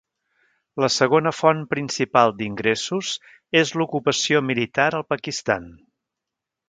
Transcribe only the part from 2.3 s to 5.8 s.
d'ingressos és l'ocupació militar al Pakistan.